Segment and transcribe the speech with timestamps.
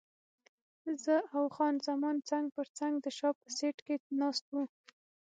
[1.03, 4.63] زه او خان زمان څنګ پر څنګ د شا په سیټ کې ناست وو.